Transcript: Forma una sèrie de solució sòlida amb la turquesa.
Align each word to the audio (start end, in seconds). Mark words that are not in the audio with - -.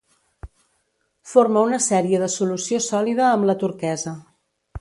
Forma 1.33 1.63
una 1.69 1.79
sèrie 1.87 2.23
de 2.25 2.31
solució 2.39 2.83
sòlida 2.89 3.29
amb 3.29 3.49
la 3.51 3.61
turquesa. 3.67 4.19